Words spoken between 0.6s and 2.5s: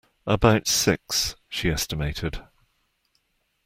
six, she estimated.